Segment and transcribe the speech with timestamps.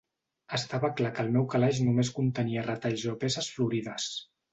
[0.57, 4.09] Estava clar que el meu calaix només contenia retalls o peces florides.